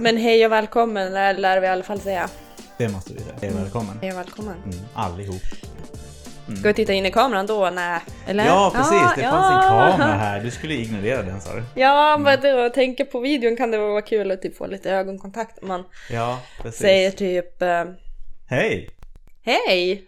[0.00, 2.28] Men hej och välkommen lär, lär vi i alla fall säga.
[2.78, 3.34] Det måste vi säga.
[3.40, 3.98] Hej och välkommen.
[4.02, 4.54] Hej och välkommen.
[4.64, 5.42] Mm, allihop.
[6.58, 7.70] Ska vi titta in i kameran då?
[7.70, 8.00] Nej.
[8.26, 8.46] Eller?
[8.46, 9.14] Ja, precis.
[9.16, 9.30] det ja.
[9.30, 10.40] fanns en kamera här.
[10.40, 11.62] Du skulle ignorera den sa du.
[11.74, 15.62] Ja, men då, tänker på videon kan det vara kul att typ få lite ögonkontakt.
[15.62, 16.80] Man Ja, precis.
[16.80, 17.84] säger typ eh,
[18.46, 18.90] Hej!
[19.42, 20.04] hej.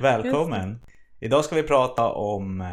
[0.00, 0.80] Välkommen!
[1.20, 2.66] Idag ska vi prata om eh,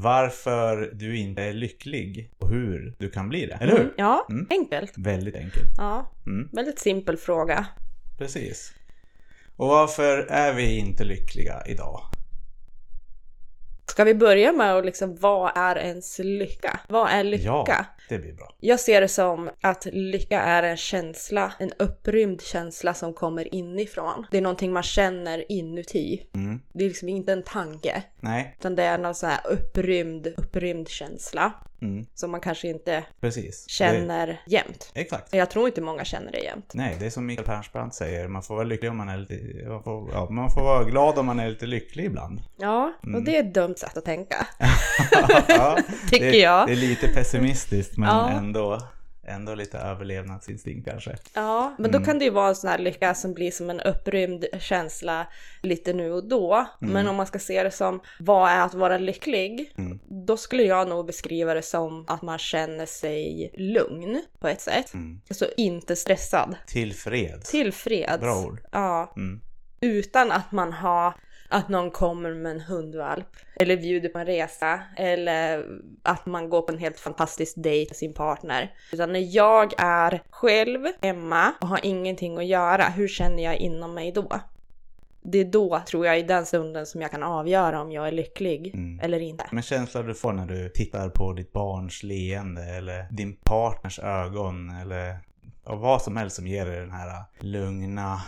[0.00, 3.54] varför du inte är lycklig och hur du kan bli det.
[3.54, 3.80] Eller hur?
[3.80, 4.46] Mm, ja, Mm.
[4.50, 4.92] enkelt.
[4.96, 5.70] Väldigt enkelt.
[5.76, 7.66] Ja, Mm, väldigt simpel fråga.
[8.18, 8.72] precis.
[9.56, 12.00] Och varför är vi inte lyckliga idag?
[13.90, 16.80] Ska vi börja med att liksom, vad är ens lycka?
[16.88, 17.44] Vad är lycka?
[17.44, 18.54] Ja, det blir bra.
[18.60, 24.26] Jag ser det som att lycka är en känsla, en upprymd känsla som kommer inifrån.
[24.30, 26.26] Det är någonting man känner inuti.
[26.34, 26.60] Mm.
[26.72, 30.88] Det är liksom inte en tanke, Nej, utan det är någon sån här upprymd, upprymd
[30.88, 31.52] känsla
[31.92, 33.68] mm, som man kanske inte precis.
[33.68, 34.90] känner jämt.
[34.94, 35.34] Det, exakt.
[35.34, 36.70] Jag tror inte många känner det jämt.
[36.74, 39.68] Nej, det är som Mikael Persbrandt säger, man får vara lycklig om man är lite...
[39.68, 42.40] Man får, ja, man får vara glad om man är lite lycklig ibland.
[42.56, 44.46] Ja, och det är ett dumt sätt att tänka.
[45.48, 45.78] ja,
[46.10, 46.66] Tycker det, jag.
[46.66, 48.30] Det är lite pessimistiskt men Ja.
[48.30, 48.80] ändå,
[49.28, 51.16] ändå lite överlevnadsinstinkt kanske.
[51.34, 52.00] Ja, men Mm.
[52.00, 55.26] då kan det ju vara en sån här lycka som blir som en upprymd känsla
[55.62, 56.66] lite nu och då.
[56.80, 59.72] Men om man ska se det som vad är att vara lycklig?
[59.78, 59.98] Mm.
[60.26, 64.94] Då skulle jag nog beskriva det som att man känner sig lugn på ett sätt.
[64.94, 65.20] Mm.
[65.28, 66.56] Alltså inte stressad.
[66.66, 67.50] Tillfreds.
[67.50, 68.20] Tillfreds.
[68.20, 68.60] Bra ord.
[68.72, 69.12] Ja.
[69.16, 69.40] Mm.
[69.80, 71.14] Utan att man har
[71.48, 75.64] att någon kommer med en hundvalp eller bjuder på en resa eller
[76.02, 78.72] att man går på en helt fantastisk dejt med sin partner.
[78.92, 83.94] Utan när jag är själv hemma och har ingenting att göra, hur känner jag inom
[83.94, 84.40] mig då?
[85.28, 88.12] Det är då, tror jag, i den stunden som jag kan avgöra om jag är
[88.12, 89.00] lycklig Mm.
[89.00, 89.44] eller inte.
[89.50, 94.70] Men känslan du får när du tittar på ditt barns leende eller din partners ögon
[94.70, 95.18] eller
[95.64, 98.20] vad som helst som ger dig den här lugna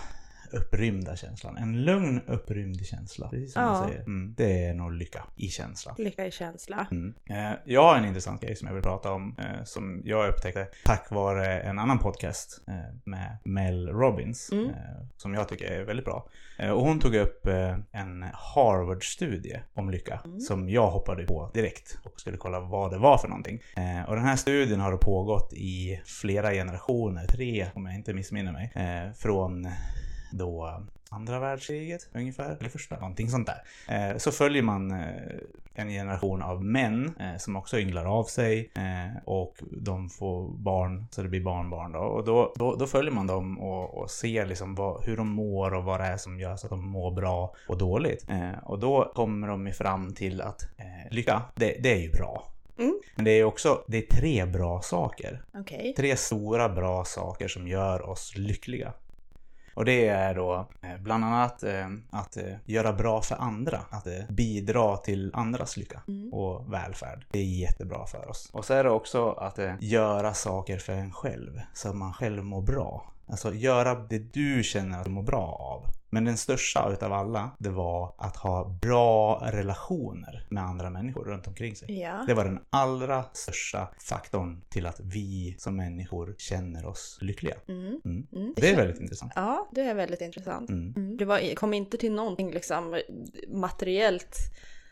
[0.55, 1.57] upprymda känslan.
[1.57, 3.29] En lugn upprymd känsla.
[3.29, 3.81] Precis som Ja.
[3.83, 4.05] du säger.
[4.05, 4.35] Mm.
[4.37, 5.95] Det är nog lycka i känsla.
[5.98, 6.86] Lycka i känsla.
[6.91, 7.14] Mm.
[7.31, 10.69] Eh, Jag har en intressant grej som jag vill prata om eh, som jag upptäckte
[10.85, 14.69] tack vare en annan podcast eh, med Mel Robbins Mm.
[14.69, 14.75] eh,
[15.17, 16.29] som jag tycker är väldigt bra.
[16.58, 20.41] Eh, Och hon tog upp eh, en Harvard-studie om lycka Mm.
[20.41, 23.61] som jag hoppade på direkt och skulle kolla vad det var för någonting.
[24.08, 28.73] Och den här studien har pågått i flera generationer, tre om jag inte missminner mig,
[29.19, 29.67] från
[30.30, 33.62] då andra världskriget ungefär, eller första, någonting sånt där.
[33.89, 35.08] Eh, så följer man eh,
[35.74, 38.70] en generation av män eh, som också ynglar av sig
[39.24, 41.98] och de får barn, så det blir barnbarn då.
[41.98, 45.74] Och då, då, då följer man dem och, och ser liksom vad, hur de mår
[45.74, 48.27] och vad det är som gör så att de mår bra och dåligt.
[48.62, 50.68] Och då kommer de fram till att
[51.10, 52.48] lycka, det, det är ju bra.
[52.78, 53.00] Mm.
[53.14, 55.42] Men det är också, det är tre bra saker.
[55.55, 55.95] Okej.
[55.96, 58.92] Tre stora bra saker som gör oss lyckliga.
[59.78, 63.80] Och det är då eh, bland annat eh, att eh, göra bra för andra.
[63.90, 66.33] Att bidra till andras lycka Mm.
[66.34, 67.27] och välfärd.
[67.30, 68.50] Det är jättebra för oss.
[68.52, 71.61] Och så är det också att göra saker för en själv.
[71.74, 73.12] Så att man själv mår bra.
[73.27, 75.77] Alltså göra det du känner att du mår bra av.
[76.11, 81.46] Men den största utav alla, det var att ha bra relationer med andra människor runt
[81.46, 82.01] omkring sig.
[82.01, 82.24] Ja.
[82.27, 87.57] Det var den allra största faktorn till att vi som människor känner oss lyckliga.
[87.69, 88.01] Mm.
[88.05, 88.27] Mm.
[88.33, 88.55] Mm.
[88.57, 89.33] Det är väldigt intressant.
[89.36, 90.70] Ja, det är väldigt intressant.
[90.70, 90.95] Mm.
[90.96, 91.17] Mm.
[91.17, 93.01] Det var, kom inte till någonting liksom
[93.48, 94.36] materiellt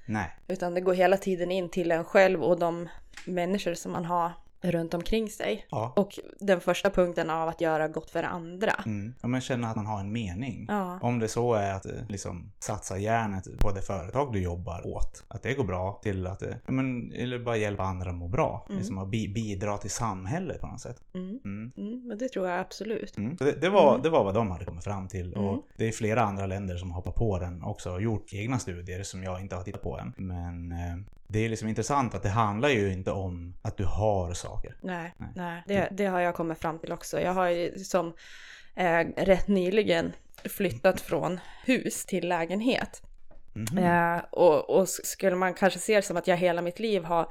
[0.06, 2.88] Nej, utan det går hela tiden in till en själv och de
[3.24, 5.66] människor som man har runt omkring sig.
[5.70, 5.92] ja.
[5.96, 8.72] Och den första punkten av att göra gott för andra.
[8.86, 9.14] Mm.
[9.22, 10.64] ja men känna att man har en mening.
[10.68, 10.98] Ja.
[11.02, 15.24] Om det så är att eh, liksom, satsa järnet på det företag du jobbar åt,
[15.28, 18.28] att det går bra till att, eh, ja, men, eller bara hjälpa andra att må
[18.28, 18.66] bra.
[18.68, 18.78] Mm.
[18.78, 21.00] Liksom att bi- bidra till samhället på något sätt.
[21.14, 21.40] Mm.
[21.44, 21.72] Mm.
[21.76, 23.16] Mm, men det tror jag absolut.
[23.16, 23.36] Mm.
[23.36, 24.02] Det, det, var, Mm.
[24.02, 25.34] det var vad de hade kommit fram till.
[25.34, 29.02] Och det är flera andra länder som hoppar på den också och gjort egna studier
[29.02, 30.12] som jag inte har tittat på än.
[30.16, 30.96] Men eh,
[31.28, 34.76] det är liksom intressant att det handlar ju inte om att du har saker.
[34.80, 35.28] Nej, Nej.
[35.34, 35.62] nej.
[35.66, 37.20] Det, det har jag kommit fram till också.
[37.20, 38.14] Jag har ju som
[38.74, 40.12] eh, rätt nyligen
[40.44, 43.02] flyttat från hus till lägenhet.
[43.52, 43.78] Mhm.
[43.78, 47.26] Eh, och, och skulle man kanske se det som att jag hela mitt liv har,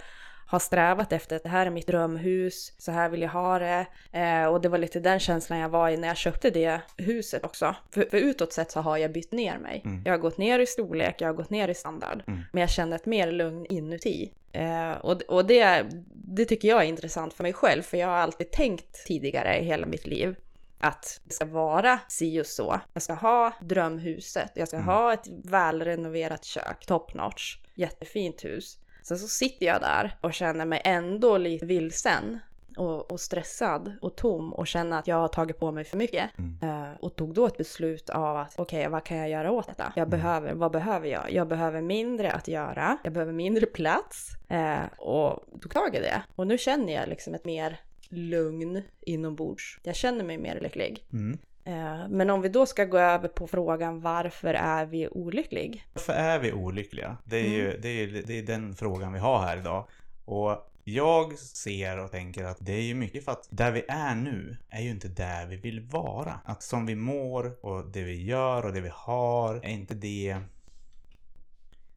[0.47, 3.85] har strävat efter att det här är mitt drömhus, så här vill jag ha det.
[4.11, 7.43] Eh, och det var lite den känslan jag var i när jag köpte det huset
[7.43, 7.75] också.
[7.91, 9.81] För, för utåt sett så har jag bytt ner mig.
[9.85, 10.01] Mm.
[10.05, 12.23] Jag har gått ner i storlek, jag har gått ner i standard.
[12.27, 12.39] Mm.
[12.51, 14.31] Men jag känner ett mer lugn inuti.
[14.51, 18.15] Eh, och och det, det tycker jag är intressant för mig själv, för jag har
[18.15, 20.35] alltid tänkt tidigare i hela mitt liv
[20.79, 22.79] att det ska vara si och så.
[22.93, 24.87] Jag ska ha drömhuset, jag ska Mm.
[24.87, 28.77] ha ett välrenoverat kök, top notch, jättefint hus.
[29.07, 32.39] Sen så sitter jag där och känner mig ändå lite vilsen.
[32.77, 36.29] och, och stressad och tom och känna att jag har tagit på mig för mycket.
[36.37, 36.57] Mm.
[36.61, 39.93] Eh, och tog då ett beslut av att okej, vad kan jag göra åt detta?
[39.95, 41.31] Jag behöver, vad behöver jag?
[41.31, 46.23] Jag behöver mindre att göra, jag behöver mindre plats eh, och tog tag i det.
[46.35, 47.79] Och nu känner jag liksom ett mer
[48.09, 49.79] lugn inombords.
[49.83, 51.05] Jag känner mig mer lycklig.
[51.13, 51.37] Mm.
[51.67, 55.87] Eh, men om vi då ska gå över på frågan varför är vi olycklig?
[55.93, 57.17] Varför är vi olyckliga?
[57.23, 59.87] Det är ju det är, det är den frågan vi har här idag.
[60.25, 64.15] Och jag ser och tänker att det är ju mycket för att där vi är
[64.15, 66.39] nu är ju inte där vi vill vara.
[66.45, 70.37] Att som vi mår och det vi gör och det vi har är inte det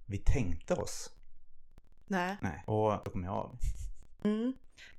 [0.06, 1.10] vi tänkte oss.
[2.06, 2.36] Nej.
[2.40, 3.58] Nej, och då kommer jag av.
[4.24, 4.52] Mm.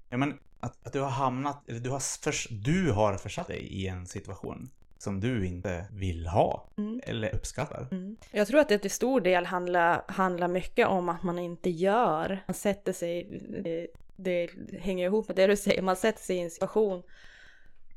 [0.10, 3.60] Ja men att, att du har hamnat, eller du har, förs, du har försatt dig
[3.60, 7.02] i en situation som du inte vill ha Mm.
[7.04, 7.88] eller uppskattar.
[7.92, 8.18] Mm.
[8.32, 12.44] Jag tror att det till stor del handlar, handlar mycket om att man inte gör.
[12.48, 16.40] Man sätter sig, det, det hänger ihop med det du säger, man sätter sig i
[16.40, 17.04] en situation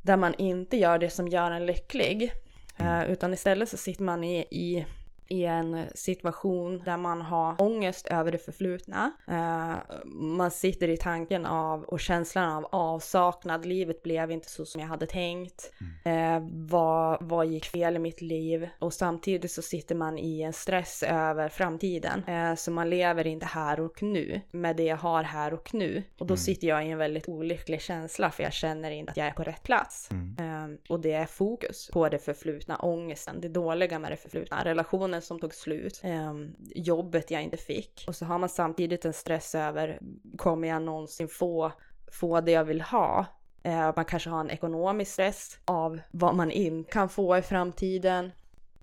[0.03, 2.32] där man inte gör det som gör en lycklig.
[2.76, 4.87] Eh, utan istället så sitter man i, i,
[5.29, 9.13] i en situation där man har ångest över det förflutna.
[9.29, 9.75] Eh,
[10.15, 13.67] man sitter i tanken av och känslan av avsaknad.
[13.67, 15.73] Livet blev inte så som jag hade tänkt.
[16.05, 18.69] Eh, vad, vad gick fel i mitt liv?
[18.79, 22.25] Och samtidigt så sitter man i en stress över framtiden.
[22.25, 26.03] Eh, så man lever inte här och nu med det jag har här och nu.
[26.19, 29.27] Och då sitter jag i en väldigt olycklig känsla för jag känner inte att jag
[29.27, 30.09] är på rätt plats.
[30.11, 30.37] Mm.
[30.39, 35.12] Eh, och det är fokus på det förflutna, ångesten, det dåliga med det förflutna, relationen
[35.20, 36.35] som tog slut, eh,
[36.75, 38.05] jobbet jag inte fick.
[38.09, 40.00] Och så har man samtidigt en stress över,
[40.37, 41.73] kommer jag någonsin få,
[42.12, 43.26] få det jag vill ha?
[43.62, 48.32] Eh, man kanske har en ekonomisk stress av vad man inte kan få i framtiden.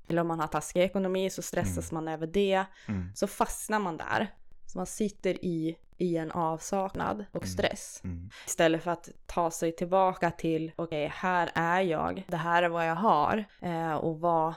[0.07, 2.65] Eller om man har taskig ekonomi så stressas man över det.
[2.87, 3.15] Mm.
[3.15, 4.27] Så fastnar man där.
[4.65, 8.01] Så man sitter i, i en avsaknad och stress.
[8.03, 8.29] Mm.
[8.47, 12.87] Istället för att ta sig tillbaka till, okej, här är jag, det här är vad
[12.87, 13.45] jag har.
[13.61, 14.53] Eh, och vad,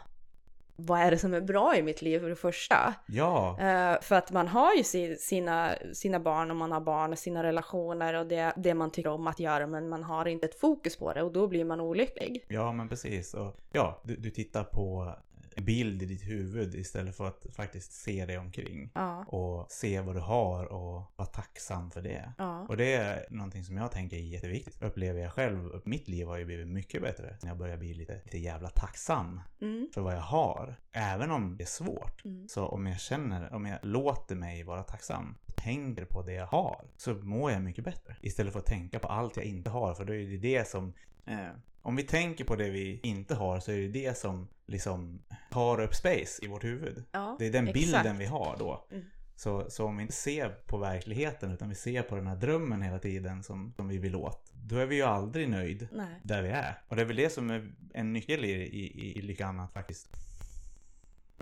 [0.87, 2.95] vad är det som är bra i mitt liv för det första?
[3.07, 7.13] Ja, Eh, för att man har ju si, sina, sina barn och man har barn
[7.13, 10.47] och sina relationer och det, det man tycker om att göra men man har inte
[10.47, 12.45] ett fokus på det och då blir man olycklig.
[12.49, 13.35] ja men precis.
[13.35, 15.15] Och, ja, du, du tittar på
[15.57, 18.91] bild i ditt huvud istället för att faktiskt se dig omkring.
[18.95, 22.33] Ja, Och se vad du har och vara tacksam för det.
[22.39, 24.83] ja, Och det är någonting som jag tänker är jätteviktigt.
[24.83, 25.81] Upplever jag själv.
[25.85, 29.41] Mitt liv har ju blivit mycket bättre när jag börjar bli lite, lite jävla tacksam
[29.61, 30.77] mm, för vad jag har.
[30.93, 32.25] Även om det är svårt.
[32.25, 32.49] Mm.
[32.49, 36.85] Så om jag känner, om jag låter mig vara tacksam, tänker på det jag har,
[36.97, 38.17] så mår jag mycket bättre.
[38.21, 40.93] Istället för att tänka på allt jag inte har, för då är det det som...
[41.27, 41.49] Eh,
[41.83, 45.81] om vi tänker på det vi inte har så är det det som liksom tar
[45.81, 47.05] upp space i vårt huvud.
[47.13, 47.37] ja.
[47.39, 47.87] Det är den exakt.
[47.87, 48.87] bilden vi har då.
[48.91, 49.05] Mm.
[49.37, 52.83] Så, så om vi inte ser på verkligheten utan vi ser på den här drömmen
[52.83, 54.53] hela tiden som, som vi vill åt.
[54.53, 56.21] Då är vi ju aldrig nöjd Nej.
[56.23, 56.83] där vi är.
[56.89, 60.09] Och det är väl det som är en nyckel i, i, i lyckan att faktiskt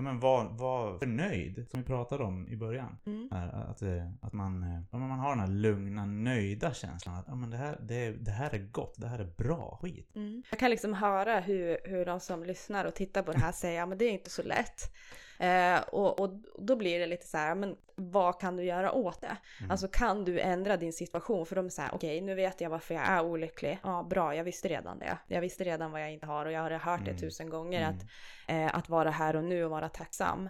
[0.01, 2.99] ja, men var, var förnöjd, som vi pratade om i början.
[3.07, 3.29] Mm.
[3.53, 7.35] Att, eh, att man, eh, ja, man har den här lugna, nöjda känslan att ja,
[7.35, 10.17] men det, här, det, det här är gott, det här är bra skit.
[10.17, 10.43] Mm.
[10.51, 13.79] Jag kan liksom höra hur, hur de som lyssnar och tittar på det här säger,
[13.79, 14.93] ja men det är inte så lätt.
[15.41, 19.21] Eh, och, och då blir det lite så här, men vad kan du göra åt
[19.21, 19.37] det?
[19.59, 19.71] Mm.
[19.71, 21.47] Alltså kan du ändra din situation?
[21.47, 23.79] För de är så här, okej nu vet jag varför jag är olycklig.
[23.83, 25.19] Ja bra, jag visste redan det.
[25.27, 27.21] Jag visste redan vad jag inte har och jag har hört det Mm.
[27.21, 27.91] tusen gånger Mm.
[27.97, 28.03] att,
[28.49, 30.49] eh, att vara här och nu och vara tacksam.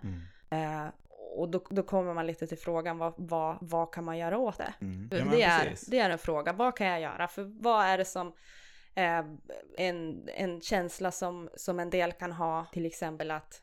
[0.50, 0.84] Mm.
[0.84, 0.90] Eh,
[1.36, 4.58] och då, då kommer man lite till frågan, vad, vad, vad kan man göra åt
[4.58, 4.74] det?
[4.80, 5.08] Mm.
[5.12, 6.52] Ja, det, är, det är en fråga.
[6.52, 7.28] Vad kan jag göra?
[7.28, 8.32] För vad är det som
[8.94, 9.22] eh,
[9.76, 13.62] en, en känsla som, som en del kan ha, till exempel att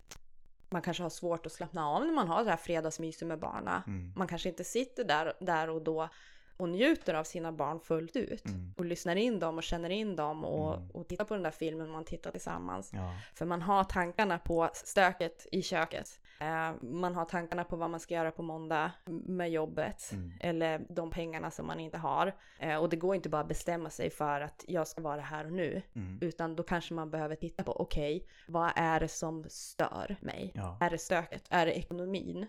[0.70, 3.84] man kanske har svårt att slappna av när man har det här fredagsmyset med barna.
[3.88, 4.14] Mm.
[4.16, 6.10] Man kanske inte sitter där, där och då
[6.58, 8.46] och njuter av sina barn fullt ut.
[8.46, 8.74] Mm.
[8.78, 10.92] Och lyssnar in dem och känner in dem och, Mm.
[10.92, 12.92] och tittar på den där filmen man tittar tillsammans.
[12.94, 13.14] Ja.
[13.36, 16.20] För man har tankarna på stöket i köket.
[16.40, 20.10] Eh, man har tankarna på vad man ska göra på måndag med jobbet.
[20.14, 20.32] Mm.
[20.40, 22.36] Eller de pengarna som man inte har.
[22.60, 25.46] Eh, och det går inte bara att bestämma sig för att jag ska vara här
[25.46, 25.82] och nu.
[25.96, 26.18] Mm.
[26.22, 30.52] Utan då kanske man behöver titta på, okej, vad är det som stör mig?
[30.56, 30.78] Ja.
[30.82, 31.44] Är det stöket?
[31.50, 32.46] Är det ekonomin?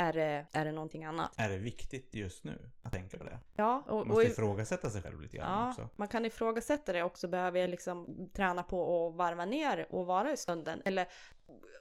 [0.00, 1.32] Är det, är det någonting annat?
[1.36, 3.38] Är det viktigt just nu att tänka på det?
[3.54, 5.88] Ja, och, Man och, måste ifrågasätta sig själv lite grann ja också.
[5.96, 7.28] man kan ifrågasätta det också.
[7.28, 10.82] Behöver jag liksom träna på att varva ner och vara i stunden?
[10.84, 11.06] Eller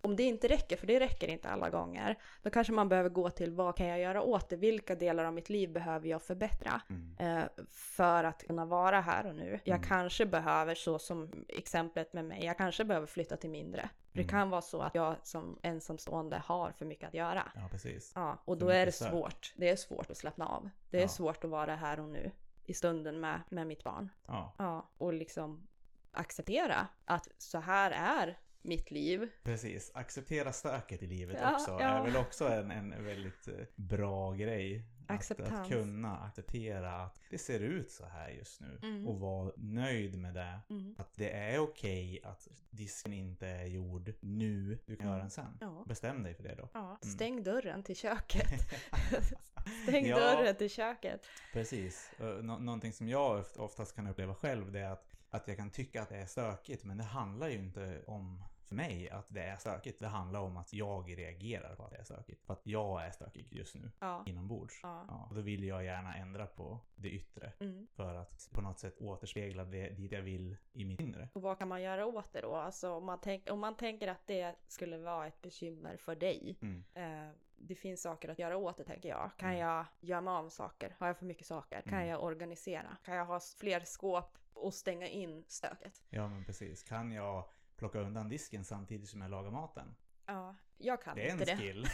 [0.02, 3.30] om det inte räcker, för det räcker inte alla gånger, då kanske man behöver gå
[3.30, 4.56] till vad kan jag göra åt det?
[4.56, 6.82] Vilka delar av mitt liv behöver jag förbättra?
[6.90, 7.16] Mm.
[7.38, 9.60] eh, för att kunna vara här och nu.
[9.64, 9.88] Jag Mm.
[9.90, 13.90] kanske behöver, så som exemplet med mig, jag kanske behöver flytta till mindre.
[14.20, 14.42] För det Mm.
[14.42, 17.52] kan vara så att jag som ensamstående har för mycket att göra.
[17.56, 18.12] Ja, precis.
[18.16, 19.54] Ja, och För då är det svårt.
[19.58, 20.70] Det är svårt att slappna av.
[20.90, 21.08] Det är Ja.
[21.08, 22.32] svårt att vara här och nu
[22.66, 24.10] i stunden med, med mitt barn.
[24.28, 25.68] Ja, Ja, och liksom
[26.12, 29.30] acceptera att så här är mitt liv.
[29.44, 29.92] precis.
[29.96, 31.80] Acceptera stöket i livet Ja, också ja.
[31.82, 34.84] är väl också en, en väldigt eh, bra grej.
[35.10, 35.68] Att, att Acceptans.
[35.70, 39.08] kunna acceptera att det ser ut så här just nu Mm.
[39.08, 40.60] och vara nöjd med det.
[40.70, 40.96] Mm.
[40.98, 45.58] Att det är okej att disken inte är gjord nu, du kan göra den sen.
[45.62, 45.84] Ja.
[45.88, 46.70] Bestäm dig för det då.
[46.74, 46.98] Ja, Mm.
[47.16, 48.48] stäng dörren till köket.
[49.88, 50.20] Stäng Ja.
[50.20, 51.26] dörren till köket.
[51.54, 52.12] Precis.
[52.22, 55.58] Uh, nå- någonting som jag oft- oftast kan uppleva själv det är att, att jag
[55.58, 59.26] kan tycka att det är stökigt men det handlar ju inte om för mig att
[59.30, 60.00] det är stökigt.
[60.00, 62.44] Det handlar om att jag reagerar på att det är stökigt.
[62.46, 64.24] För att jag är stökig just nu Ja.
[64.26, 64.80] inombords.
[64.84, 65.06] Ja.
[65.08, 67.88] Ja, och då vill jag gärna ändra på det yttre Mm.
[67.96, 71.30] för att på något sätt återspegla det dit jag vill i mitt inre.
[71.34, 72.56] Och vad kan man göra åt det då?
[72.56, 76.58] Alltså om man, tänk, om man tänker att det skulle vara ett bekymmer för dig.
[76.62, 76.84] Mm.
[76.94, 79.32] Eh, det finns saker att göra åt det tänker jag.
[79.38, 79.62] Kan Mm.
[79.62, 80.96] jag gömma av saker?
[81.00, 81.82] Har jag för mycket saker?
[81.82, 82.08] Kan Mm.
[82.08, 82.98] jag organisera?
[83.04, 86.02] Kan jag ha fler skåp och stänga in stöket?
[86.10, 86.84] Ja men precis.
[86.84, 89.96] Kan jag plocka undan disken samtidigt som jag lagar maten?
[90.26, 91.58] Ja, jag kan Det är en inte det.
[91.58, 91.88] skill.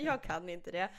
[0.04, 0.90] jag kan inte det.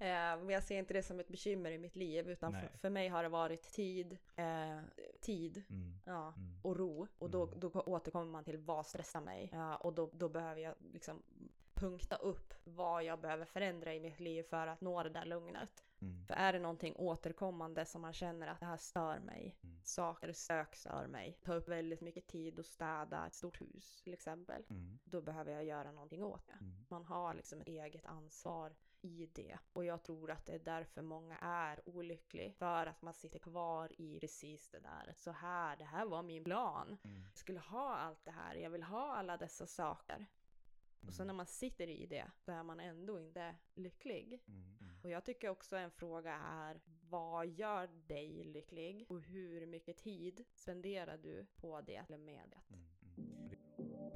[0.00, 2.90] Eh, men jag ser inte det som ett bekymmer i mitt liv utan för, för
[2.90, 4.78] mig har det varit tid, eh,
[5.20, 6.00] tid Mm.
[6.04, 6.60] ja, Mm.
[6.62, 7.06] och ro.
[7.18, 7.60] Och då, Mm.
[7.60, 9.48] då återkommer man till vad stressar mig.
[9.52, 11.22] Ja, och då, då behöver jag liksom
[11.74, 15.84] punkta upp vad jag behöver förändra i mitt liv för att nå det där lugnet.
[16.00, 16.26] Mm.
[16.26, 19.80] För är det någonting återkommande som man känner att det här stör mig, Mm.
[19.84, 24.12] saker sök stör mig, ta upp väldigt mycket tid och städa ett stort hus till
[24.14, 24.98] exempel, Mm.
[25.04, 26.52] då behöver jag göra någonting åt det.
[26.60, 26.84] Mm.
[26.88, 29.58] Man har liksom ett eget ansvar i det.
[29.72, 32.54] Och jag tror att det är därför många är olycklig.
[32.56, 35.12] För att man sitter kvar i precis det där.
[35.16, 36.98] Så här, det här var min plan.
[37.04, 37.22] Mm.
[37.22, 40.26] Jag skulle ha allt det här, jag vill ha alla dessa saker.
[41.06, 41.26] Och så Mm.
[41.26, 44.42] när man sitter i det, så är man ändå inte lycklig.
[44.48, 44.77] Mm.
[44.98, 45.04] Mm.
[45.04, 46.76] Och jag tycker också en fråga är,
[47.10, 49.06] vad gör dig lycklig?
[49.08, 52.76] Och hur mycket tid spenderar du på det eller med det?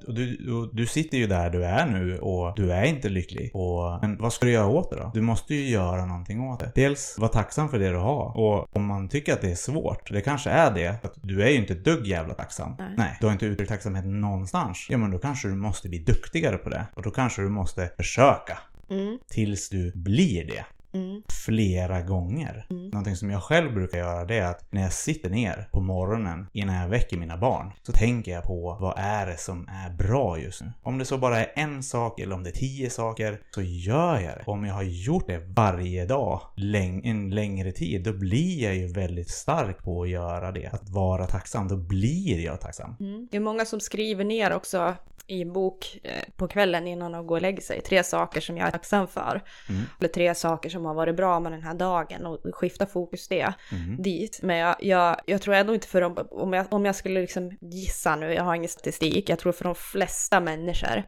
[0.07, 3.55] Och du, och du sitter ju där du är nu och du är inte lycklig.
[3.55, 5.11] Och, men vad ska du göra åt det då?
[5.13, 6.71] Du måste ju göra någonting åt det.
[6.75, 8.37] Dels vara tacksam för det du har.
[8.37, 10.87] Och om man tycker att det är svårt, det kanske är det.
[11.03, 12.75] Att du är ju inte ett dugg jävla tacksam.
[12.97, 13.17] Nej.
[13.19, 14.87] du har inte uttryckt tacksamhet någonstans.
[14.89, 16.85] Ja men då kanske du måste bli duktigare på det.
[16.95, 18.57] Och då kanske du måste försöka.
[18.89, 20.65] Mm, Tills du blir det.
[20.97, 22.65] mm, flera gånger.
[22.69, 22.87] Mm.
[22.89, 26.47] Någonting som jag själv brukar göra det är att när jag sitter ner på morgonen
[26.53, 30.39] innan jag väcker mina barn så tänker jag på vad är det som är bra
[30.39, 30.71] just nu.
[30.83, 34.19] Om det så bara är en sak eller om det är tio saker så gör
[34.19, 34.43] jag det.
[34.45, 38.87] Om jag har gjort det varje dag läng- en längre tid då blir jag ju
[38.87, 40.67] väldigt stark på att göra det.
[40.67, 42.95] Att vara tacksam, då blir jag tacksam.
[42.99, 43.27] mm.
[43.31, 44.95] Det är många som skriver ner också
[45.27, 47.81] i en bok eh, på kvällen innan de går och lägger sig.
[47.81, 49.41] Tre saker som jag är tacksam för.
[49.69, 49.81] Mm.
[49.99, 53.53] Eller tre saker som har varit bra med den här dagen och skifta fokus det
[53.71, 54.01] Mm.
[54.01, 54.39] dit.
[54.41, 57.57] Men jag, jag, jag tror ändå inte för dem, om jag, om jag skulle liksom
[57.61, 61.03] gissa nu, jag har ingen statistik, jag tror för de flesta människor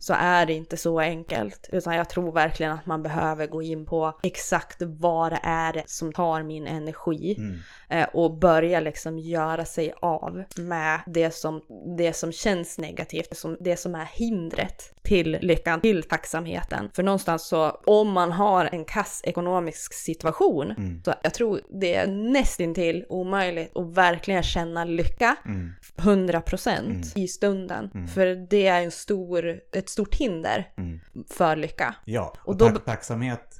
[0.00, 1.68] så är det inte så enkelt.
[1.72, 6.12] Utan jag tror verkligen att man behöver gå in på exakt vad det är som
[6.12, 7.34] tar min energi.
[7.38, 7.58] Mm.
[7.88, 11.62] Eh, och börja liksom göra sig av med det som,
[11.96, 16.90] det som känns negativt, det som, det som är hindret till lyckan, till tacksamheten.
[16.94, 20.40] För någonstans så, om man har en kass ekonomisk situation,
[20.80, 21.02] Mm.
[21.04, 25.72] så jag tror det är nästintill omöjligt att verkligen känna lycka Mm.
[25.96, 27.00] 100% Mm.
[27.14, 27.90] i stunden.
[27.94, 28.08] Mm.
[28.08, 31.00] För det är en stor, ett stort hinder Mm.
[31.30, 31.94] för lycka.
[32.04, 33.56] Ja, och, Och då- tack, tacksamhet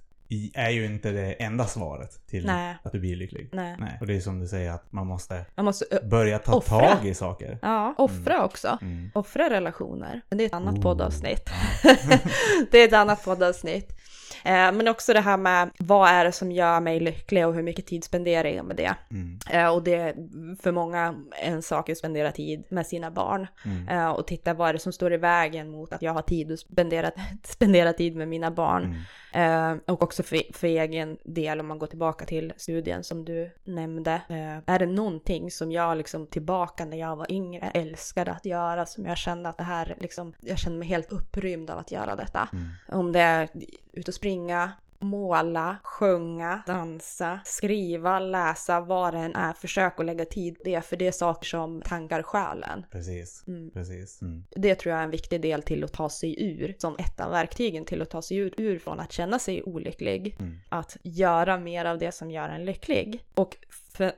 [0.55, 2.77] är ju inte det enda svaret till Nej.
[2.83, 3.49] att du blir lycklig.
[3.53, 3.77] Nej.
[3.79, 3.99] Nej.
[4.01, 6.81] Och det är som du säger att man måste Man måste börja ta Offra.
[6.97, 7.59] tag i saker.
[7.63, 8.79] ja, offra också.
[8.83, 9.11] Mm.
[9.15, 10.21] Offra relationer.
[10.29, 10.83] Men det är ett annat Oh.
[10.83, 11.51] poddavsnitt.
[12.71, 14.00] det är ett annat poddavsnitt.
[14.45, 17.63] Eh, men också det här med vad är det som gör mig lycklig och hur
[17.63, 18.95] mycket tid spenderar jag med det.
[19.11, 19.39] Mm.
[19.51, 20.15] Eh, och det är
[20.63, 23.47] för många en sak att spendera tid med sina barn.
[23.65, 23.89] Mm.
[23.89, 26.53] Eh, och titta vad är det som står i vägen mot att jag har tid
[26.53, 27.11] att spendera,
[27.43, 29.05] spendera tid med mina barn.
[29.33, 33.51] Eh, och också för, för egen del, om man går tillbaka till studien som du
[33.65, 34.13] nämnde.
[34.13, 38.87] Eh, är det någonting som jag liksom tillbaka när jag var yngre älskade att göra,
[38.87, 42.17] som jag kände att det här liksom, jag kände mig helt upprymd av att göra
[42.17, 42.49] detta.
[42.53, 42.69] Mm.
[42.89, 43.49] Om det är
[43.93, 49.53] ut och springa, måla, sjunga, dansa, skriva, läsa, vad det än är.
[49.53, 52.87] Försök att lägga tid på det, för det är saker som tankar själen.
[52.91, 53.45] Precis.
[53.47, 53.71] Mm.
[53.71, 54.23] Precis.
[54.23, 54.45] Mm.
[54.51, 57.31] Det tror jag är en viktig del till att ta sig ur, som ett av
[57.31, 60.37] verktygen till att ta sig ur, ur från att känna sig olycklig.
[60.39, 60.59] Mm.
[60.69, 63.25] Att göra mer av det som gör en lycklig.
[63.35, 63.57] Och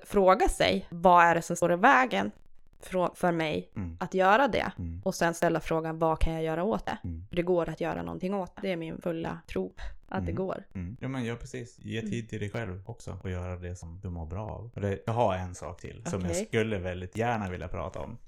[0.04, 2.30] fråga sig, vad är det som står i vägen
[3.14, 3.96] för, mig Mm.
[4.00, 4.72] att göra det?
[4.78, 5.02] Mm.
[5.04, 6.98] Och sen ställa frågan, vad kan jag göra åt det?
[7.04, 7.24] Mm.
[7.30, 8.62] Det går att göra någonting åt det.
[8.62, 9.72] Det är min fulla tro
[10.12, 10.46] att det Mm.
[10.46, 10.64] går.
[10.74, 10.96] Mm.
[11.00, 11.78] Ja men ja precis.
[11.78, 12.10] Ge Mm.
[12.10, 14.70] tid till dig själv också och göra det som du mår bra av.
[14.74, 18.18] Och det, jag har en sak till som jag skulle väldigt gärna vilja prata om.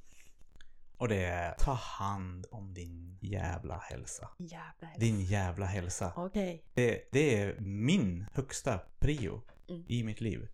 [0.96, 4.28] Och det är ta hand om din jävla hälsa.
[4.38, 4.92] Jävlar.
[4.98, 6.12] Din jävla hälsa.
[6.16, 6.62] Okej.
[6.74, 9.84] Det, det är min högsta prio Mm.
[9.88, 10.48] i mitt liv.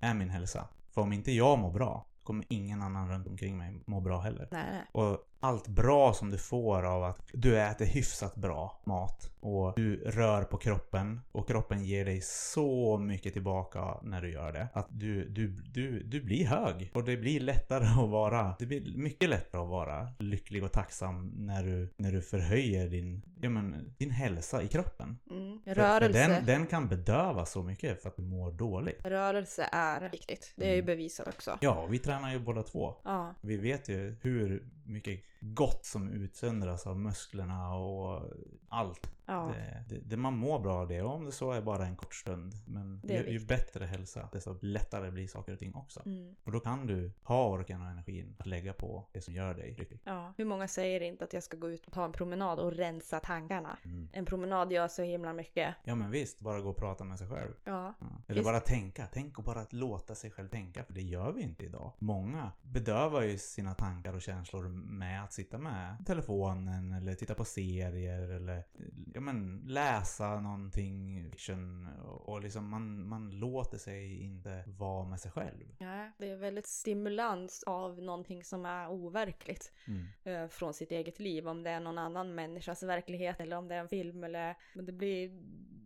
[0.00, 0.68] Är min hälsa.
[0.90, 4.48] För om inte jag mår bra kommer ingen annan runt omkring mig må bra heller.
[4.50, 4.82] Nej, nej.
[4.92, 9.96] Och allt bra som du får av att du äter hyfsat bra mat och du
[9.96, 14.68] rör på kroppen och kroppen ger dig så mycket tillbaka när du gör det.
[14.72, 18.96] Att du, du, du, du blir hög och det blir lättare att vara, det blir
[18.96, 23.94] mycket lättare att vara lycklig och tacksam när du, när du förhöjer din, ja men,
[23.98, 25.18] din hälsa i kroppen.
[25.30, 25.60] Mm.
[25.64, 26.24] För- Rörelse.
[26.24, 29.00] För den, den kan bedöva så mycket för att du mår dåligt.
[29.04, 30.52] Rörelse är viktigt.
[30.56, 31.58] Det är ju bevisat också.
[31.60, 32.94] Ja, vi tränar ju båda två.
[33.04, 33.34] Ja.
[33.40, 38.22] Vi vet ju hur mycket gott som utsöndras av musklerna och
[38.68, 39.10] allt.
[39.26, 39.52] Ja.
[39.54, 41.96] Det, det, det, man mår bra av det, och om det så är bara en
[41.96, 42.54] kort stund.
[42.66, 46.02] Men ju, ju bättre hälsa, desto lättare blir saker och ting också.
[46.06, 46.36] Mm.
[46.44, 49.74] Och då kan du ha orken och energin att lägga på det som gör dig
[49.78, 50.00] lycklig.
[50.04, 50.34] ja.
[50.36, 53.20] Hur många säger inte att jag ska gå ut och ta en promenad och rensa
[53.20, 53.78] tankarna?
[53.84, 54.08] Mm.
[54.12, 55.74] En promenad gör så himla mycket.
[55.84, 57.52] Ja men visst, bara gå och prata med sig själv.
[57.64, 57.94] Ja.
[58.00, 58.06] Ja.
[58.26, 58.44] Eller Visst.
[58.44, 59.06] bara tänka.
[59.12, 61.92] Tänk och bara att låta sig själv tänka, för det gör vi inte idag.
[61.98, 67.44] Många bedövar ju sina tankar och känslor med att sitta med telefonen eller titta på
[67.44, 68.64] serier eller
[69.14, 75.30] ja, men, läsa någonting fiction och liksom man, man låter sig inte vara med sig
[75.30, 75.74] själv.
[75.78, 76.10] ja.
[76.18, 79.72] Det är väldigt stimulans av någonting som är overkligt.
[79.86, 80.06] Mm.
[80.24, 81.48] eh, från sitt eget liv.
[81.48, 84.56] Om det är någon annan människas verklighet eller om det är en film eller...
[84.74, 85.28] Det blir,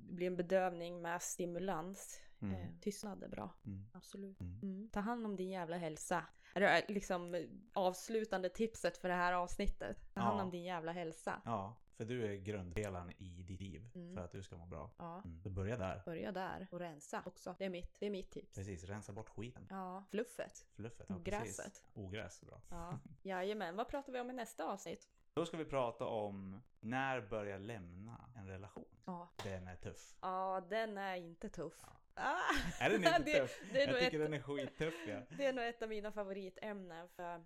[0.08, 2.20] det blir en bedövning med stimulans.
[2.42, 2.54] Mm.
[2.54, 3.54] Eh, tystnad är bra.
[3.66, 3.84] Mm.
[3.92, 4.40] Absolut.
[4.40, 4.58] Mm.
[4.62, 4.88] Mm.
[4.92, 6.24] Ta hand om din jävla hälsa.
[6.54, 10.14] Är det liksom eh, avslutande tipset för det här avsnittet?
[10.14, 10.44] Ta hand Ja.
[10.44, 11.42] om din jävla hälsa.
[11.44, 14.14] Ja, för du är grundpelaren i ditt liv Mm.
[14.14, 14.90] för att du ska må bra.
[14.98, 15.22] Ja.
[15.24, 15.40] Mm.
[15.40, 16.02] Så börja där.
[16.04, 17.54] Börja där och rensa också.
[17.58, 18.54] Det är mitt, det är mitt tips.
[18.54, 19.66] Precis, rensa bort skiten.
[19.70, 20.66] Ja, fluffet.
[20.74, 21.06] Fluffet.
[21.08, 21.64] Ja, Gräset.
[21.64, 21.82] Precis.
[21.94, 22.60] Ogräs, bra.
[22.70, 23.76] Ja, jajamän.
[23.76, 25.08] Vad pratar vi om i nästa avsnitt?
[25.34, 28.84] Då ska vi prata om när börjar lämna en relation?
[29.04, 29.28] Ja.
[29.44, 30.16] Den är tuff.
[30.20, 31.78] Ja, den är inte tuff.
[31.82, 31.92] Ja.
[32.14, 32.84] Ah!
[32.84, 33.60] Är den inte det, tuff?
[33.72, 34.94] Det jag tycker ett, den är skittuff.
[35.08, 35.20] Ja.
[35.36, 37.44] Det är nog ett av mina favoritämnen för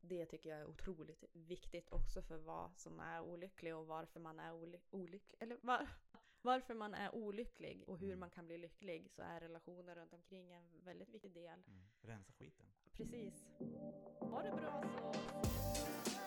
[0.00, 4.40] det tycker jag är otroligt viktigt också för vad som är olycklig och varför man
[4.40, 5.42] är oly olycklig.
[5.42, 5.88] Eller var
[6.42, 8.20] varför man är olycklig och hur mm.
[8.20, 11.62] man kan bli lycklig så är relationer runt omkring en väldigt viktig del.
[11.66, 11.84] Mm.
[12.00, 12.66] Rensa skiten.
[12.92, 13.46] Precis.
[14.20, 16.23] Ha det bra så.